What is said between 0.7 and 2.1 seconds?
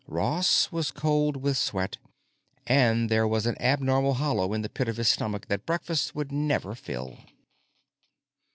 was cold with sweat,